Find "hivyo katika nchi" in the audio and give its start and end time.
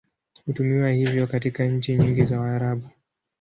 0.91-1.97